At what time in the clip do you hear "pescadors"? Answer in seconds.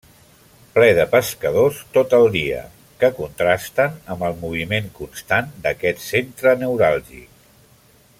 1.09-1.81